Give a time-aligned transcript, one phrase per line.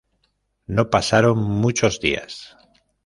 [0.65, 2.57] No pasaron muchos días.